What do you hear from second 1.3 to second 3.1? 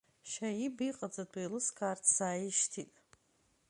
еилыскаарц сааишьҭит.